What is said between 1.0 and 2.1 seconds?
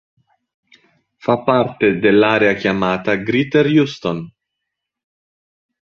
Fa parte